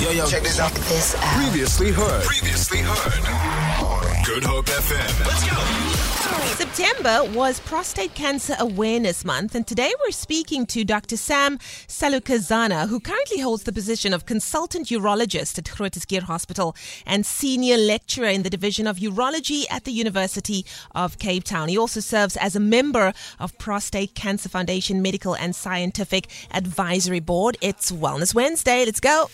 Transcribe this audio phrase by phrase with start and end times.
[0.00, 0.26] Yo, yo.
[0.26, 0.72] Check this out.
[0.72, 1.42] Check this out.
[1.42, 2.22] Previously heard.
[2.22, 4.24] Previously heard.
[4.24, 5.26] Good Hope FM.
[5.26, 6.54] Let's go.
[6.54, 11.16] September was Prostate Cancer Awareness Month, and today we're speaking to Dr.
[11.16, 17.76] Sam Salukazana, who currently holds the position of consultant urologist at Groote Hospital and senior
[17.76, 21.68] lecturer in the Division of Urology at the University of Cape Town.
[21.68, 27.56] He also serves as a member of Prostate Cancer Foundation Medical and Scientific Advisory Board.
[27.60, 28.84] It's Wellness Wednesday.
[28.84, 29.28] Let's go.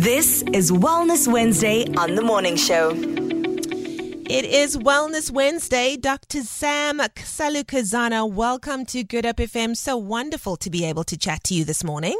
[0.00, 2.92] This is Wellness Wednesday on the morning show.
[2.92, 5.98] It is Wellness Wednesday.
[5.98, 6.40] Dr.
[6.40, 9.76] Sam Salukazana, welcome to Good Hope FM.
[9.76, 12.18] So wonderful to be able to chat to you this morning.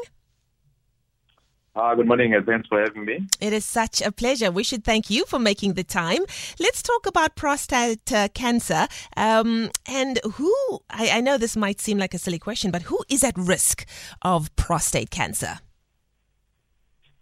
[1.75, 3.27] Uh, good morning, and thanks for having me.
[3.41, 4.51] It is such a pleasure.
[4.51, 6.21] We should thank you for making the time.
[6.59, 8.89] Let's talk about prostate uh, cancer.
[9.17, 10.55] Um, and who,
[10.91, 13.87] I, I know this might seem like a silly question, but who is at risk
[14.21, 15.61] of prostate cancer?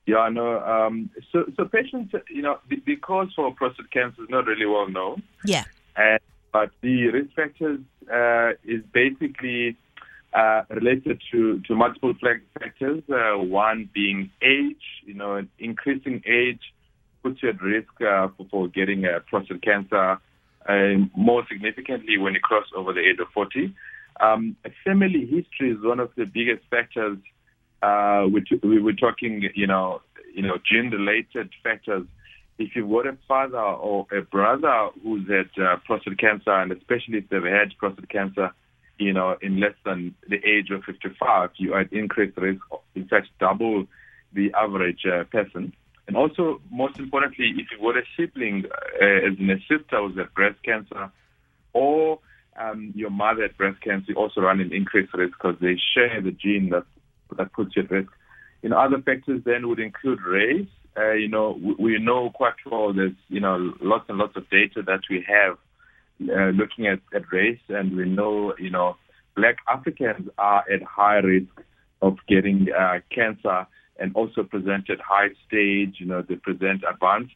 [0.08, 0.58] Yeah, I know.
[0.60, 4.64] Um, so, so patients, you know, the, the cause for prostate cancer is not really
[4.64, 5.64] well known, Yeah.
[5.96, 6.18] and
[6.50, 9.76] but the risk factors uh, is basically
[10.32, 13.02] uh, related to to multiple factors.
[13.12, 14.86] Uh, one being age.
[15.04, 16.62] You know, an increasing age
[17.22, 20.16] puts you at risk uh, for, for getting uh, prostate cancer.
[20.66, 23.74] Uh, more significantly, when you cross over the age of 40.
[24.20, 27.18] Um, family history is one of the biggest factors
[27.82, 30.00] uh, we, t- we were talking, you know,
[30.34, 32.06] you know, gene-related factors.
[32.58, 37.18] If you've got a father or a brother who's had uh, prostate cancer, and especially
[37.18, 38.52] if they've had prostate cancer,
[38.98, 42.60] you know, in less than the age of 55, you are at increased risk,
[42.94, 43.86] in fact, double
[44.32, 45.72] the average uh, person.
[46.08, 48.64] And also, most importantly, if you've got a sibling,
[49.00, 51.12] uh, as in a sister who's had breast cancer,
[51.72, 52.18] or
[52.58, 56.20] um, your mother had breast cancer, you also run an increased risk because they share
[56.20, 56.84] the gene that
[57.36, 58.10] that puts you at risk.
[58.62, 60.68] You know, other factors then would include race.
[60.96, 64.48] Uh, you know, we, we know quite well there's, you know, lots and lots of
[64.50, 65.56] data that we have
[66.28, 68.96] uh, looking at, at race, and we know, you know,
[69.36, 71.62] black Africans are at high risk
[72.02, 73.66] of getting uh, cancer
[74.00, 75.96] and also present at high stage.
[75.98, 77.34] You know, they present advanced,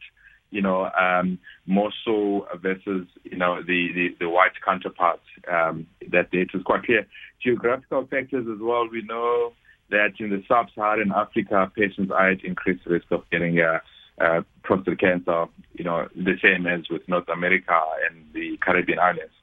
[0.51, 5.23] you know, um, more so versus, you know, the, the, the white counterparts.
[5.49, 7.07] Um, that data is quite clear.
[7.41, 8.87] Geographical factors as well.
[8.89, 9.53] We know
[9.93, 13.79] that in the sub-Saharan Africa, patients are at increased risk of getting uh,
[14.19, 19.33] uh, prostate cancer, you know, the same as with North America and the Caribbean islands.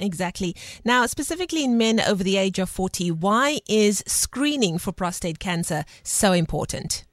[0.00, 0.54] Exactly.
[0.84, 5.84] Now, specifically in men over the age of 40, why is screening for prostate cancer
[6.02, 7.04] so important?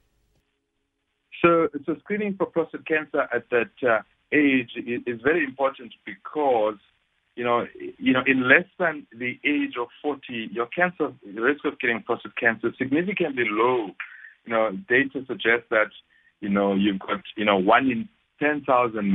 [1.42, 4.00] So, so screening for prostate cancer at that uh,
[4.32, 6.76] age is, is very important because,
[7.36, 7.66] you know,
[7.98, 12.02] you know, in less than the age of 40, your cancer the risk of getting
[12.02, 13.90] prostate cancer is significantly low.
[14.46, 15.90] You know, data suggests that,
[16.40, 18.08] you know, you've got, you know, one in
[18.40, 18.64] 10,000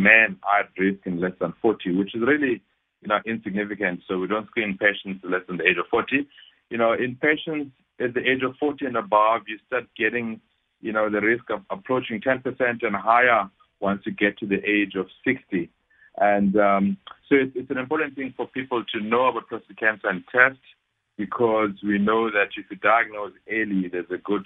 [0.02, 2.62] men are at risk in less than 40, which is really,
[3.02, 4.02] you know, insignificant.
[4.08, 6.28] So we don't screen patients less than the age of 40.
[6.70, 10.42] You know, in patients at the age of 40 and above, you start getting,
[10.80, 13.50] you know, the risk of approaching 10% and higher
[13.80, 15.70] once you get to the age of 60.
[16.18, 16.98] And um,
[17.30, 20.60] so it's, it's an important thing for people to know about prostate cancer and test
[21.18, 24.46] because we know that if you diagnose early, there's a good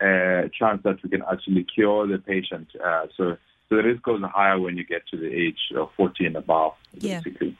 [0.00, 2.68] uh, chance that we can actually cure the patient.
[2.84, 3.36] Uh, so,
[3.68, 6.72] so the risk goes higher when you get to the age of 40 and above,
[6.92, 7.20] Yeah.
[7.20, 7.56] basically.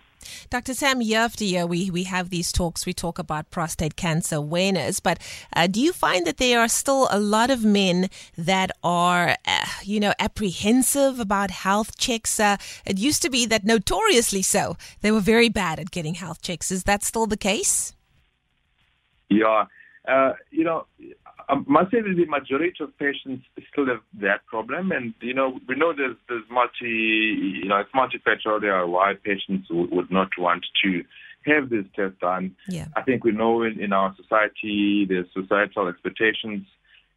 [0.51, 0.75] Dr.
[0.75, 2.87] Sam, year after year, we, we have these talks.
[2.87, 5.19] We talk about prostate cancer awareness, but
[5.55, 9.67] uh, do you find that there are still a lot of men that are, uh,
[9.83, 12.39] you know, apprehensive about health checks?
[12.39, 16.43] Uh, it used to be that notoriously so, they were very bad at getting health
[16.43, 16.71] checks.
[16.71, 17.95] Is that still the case?
[19.29, 19.67] Yeah.
[20.07, 20.87] Uh, you know,
[21.49, 24.93] I must say that the majority of patients still have that problem.
[24.93, 28.61] And, you know, we know there's, there's multi, you know, it's multifactorial.
[28.61, 31.05] There are why patients would, would not want to
[31.47, 32.57] have this test done.
[32.69, 32.87] Yeah.
[32.97, 36.67] I think we know in, in our society there's societal expectations.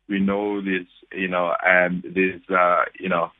[0.09, 3.31] We know there's, you know, and there's, uh, you know,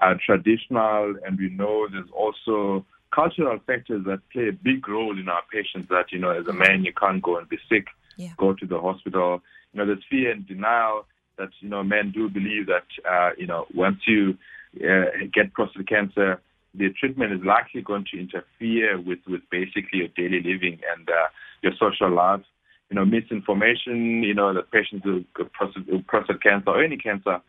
[0.00, 2.84] uh, traditional, and we know there's also
[3.14, 5.88] cultural factors that play a big role in our patients.
[5.88, 7.86] That you know, as a man, you can't go and be sick,
[8.16, 8.30] Yeah.
[8.38, 9.42] go to the hospital.
[9.72, 11.06] You know, there's fear and denial
[11.38, 14.36] that you know men do believe that uh, you know once you
[14.78, 16.40] uh, get prostate cancer,
[16.74, 21.28] the treatment is likely going to interfere with with basically your daily living and uh,
[21.62, 22.42] your social life.
[22.90, 24.22] You know, misinformation.
[24.22, 27.40] You know, that patients with prostate, prostate cancer or any cancer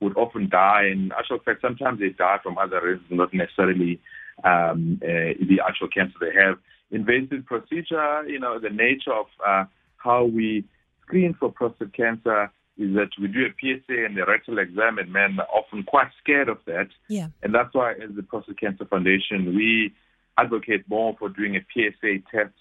[0.00, 0.86] would often die.
[0.90, 4.00] and actual fact, sometimes they die from other reasons, not necessarily
[4.44, 6.58] um, uh, the actual cancer they have.
[6.90, 9.64] Invasive procedure, you know, the nature of uh,
[10.02, 10.64] how we
[11.02, 15.12] screen for prostate cancer is that we do a PSA and a rectal exam, and
[15.12, 16.88] men are often quite scared of that.
[17.08, 17.28] Yeah.
[17.42, 19.92] And that's why, as the Prostate Cancer Foundation, we
[20.38, 22.54] advocate more for doing a PSA test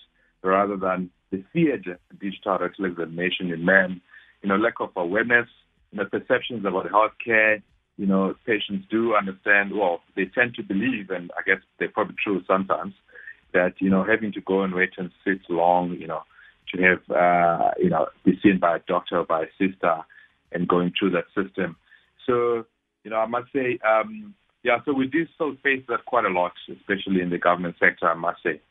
[0.44, 4.01] rather than the feared digital rectal examination in men.
[4.41, 5.47] You know, lack of awareness,
[5.91, 7.62] you know, perceptions about healthcare.
[7.97, 9.71] You know, patients do understand.
[9.74, 12.94] Well, they tend to believe, and I guess they're probably true sometimes,
[13.53, 16.24] that you know having to go and wait and sit long, you know,
[16.74, 19.98] to have uh, you know be seen by a doctor or by a sister
[20.51, 21.75] and going through that system.
[22.25, 22.66] So
[23.04, 24.33] you know I must say um,
[24.63, 24.77] yeah.
[24.86, 28.10] So we do still face that quite a lot, especially in the government sector.
[28.10, 28.62] I must say.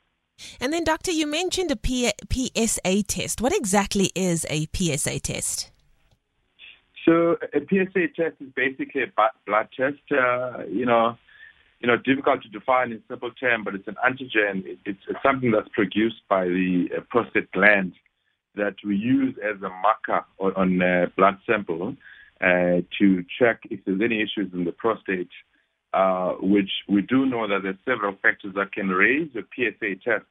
[0.60, 3.40] And then, doctor, you mentioned a P- PSA test.
[3.40, 5.72] What exactly is a PSA test?
[7.04, 9.12] So a PSA test is basically a
[9.46, 9.96] blood test.
[10.12, 11.16] Uh, you know,
[11.80, 14.78] you know, difficult to define in simple terms, but it's an antigen.
[14.84, 17.92] It's, something that's produced by the uh, prostate gland
[18.56, 21.96] that we use as a marker on, on uh, blood sample
[22.40, 25.30] uh, to check if there's any issues in the prostate.
[25.94, 30.26] Uh, which we do know that there's several factors that can raise a PSA test.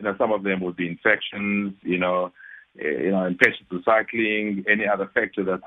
[0.00, 1.74] You know, some of them would be infections.
[1.82, 2.32] You know,
[2.84, 5.62] uh, you know, infections cycling, any other factor that's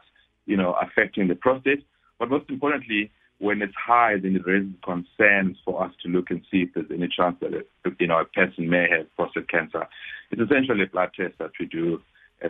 [0.46, 1.86] you know affecting the prostate.
[2.20, 3.10] But most importantly,
[3.42, 6.92] when it's high, then it raises concerns for us to look and see if there's
[6.92, 7.66] any chance that
[8.00, 9.88] you know a person may have prostate cancer.
[10.30, 12.02] It's essentially a blood test that we do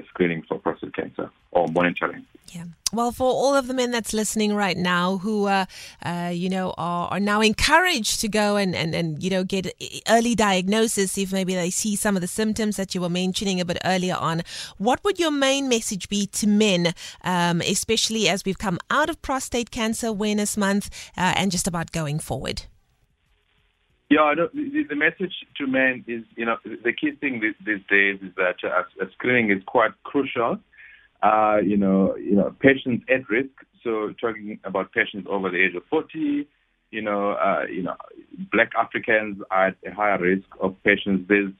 [0.09, 2.25] screening for prostate cancer or monitoring.
[2.47, 2.65] Yeah.
[2.91, 5.65] Well, for all of the men that's listening right now who, uh,
[6.03, 9.73] uh, you know, are, are now encouraged to go and, and, and, you know, get
[10.09, 13.65] early diagnosis if maybe they see some of the symptoms that you were mentioning a
[13.65, 14.41] bit earlier on,
[14.77, 19.21] what would your main message be to men, um, especially as we've come out of
[19.21, 22.63] Prostate Cancer Awareness Month uh, and just about going forward?
[24.11, 28.19] Yeah, the, the message to men is, you know, the key thing these, these days
[28.21, 30.57] is that uh, screening is quite crucial.
[31.23, 33.51] Uh, you know, you know, patients at risk.
[33.85, 36.45] So talking about patients over the age of 40,
[36.91, 37.95] you know, uh, you know,
[38.51, 41.29] Black Africans are at a higher risk of patients.
[41.29, 41.53] There's,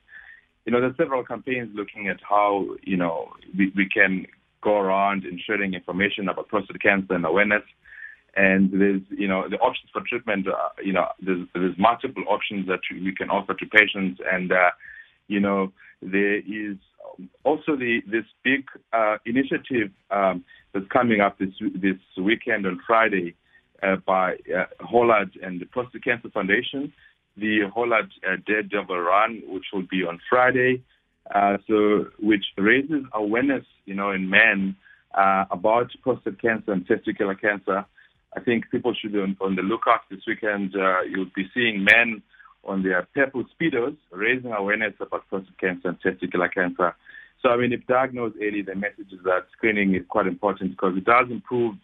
[0.66, 4.26] you know, there's several campaigns looking at how, you know, we, we can
[4.62, 7.64] go around and sharing information about prostate cancer and awareness
[8.36, 12.68] and there's you know the options for treatment uh, you know there's, there's multiple options
[12.68, 14.72] that we can offer to patients and uh,
[15.28, 16.78] you know there is
[17.44, 20.44] also the this big uh, initiative um,
[20.74, 23.36] that's coming up this this weekend on Friday
[23.84, 26.94] uh, by uh, Hollard and the Prostate Cancer Foundation,
[27.38, 30.84] the Hollard uh, Daredevil Run, which will be on Friday,
[31.34, 34.76] uh, so which raises awareness, you know, in men
[35.16, 37.86] uh, about prostate cancer and testicular cancer.
[38.36, 40.76] I think people should be on, on the lookout this weekend.
[40.76, 42.22] Uh, you'll be seeing men
[42.64, 46.96] on their purple speedos raising awareness about prostate cancer and testicular cancer.
[47.42, 50.96] So, I mean, if diagnosed early, the message is that screening is quite important because
[50.96, 51.76] it does improve,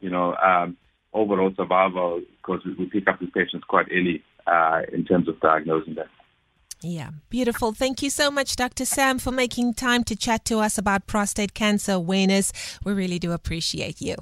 [0.00, 0.76] you know, um,
[1.14, 5.94] overall survival because we, pick up these patients quite early uh, in terms of diagnosing
[5.94, 6.08] them.
[6.80, 7.72] Yeah, beautiful.
[7.72, 8.84] Thank you so much, Dr.
[8.84, 12.52] Sam, for making time to chat to us about prostate cancer awareness.
[12.84, 14.16] We really do appreciate you.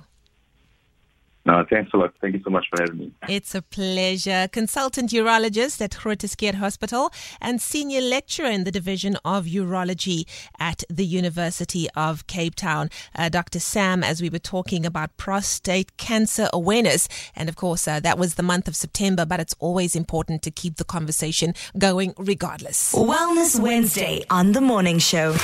[1.47, 2.13] No, thanks a lot.
[2.21, 3.13] Thank you so much for having me.
[3.29, 4.49] It's a pleasure.
[4.51, 10.25] Consultant urologist at Groote Hospital and senior lecturer in the Division of Urology
[10.59, 12.91] at the University of Cape Town.
[13.15, 13.61] Uh, Dr.
[13.61, 17.09] Sam, as we were talking about prostate cancer awareness.
[17.37, 20.51] And of course, uh, that was the month of September, but it's always important to
[20.51, 22.93] keep the conversation going regardless.
[22.93, 25.33] Wellness Wednesday on The Morning Show.
[25.35, 25.43] Feel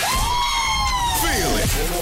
[1.58, 2.01] it.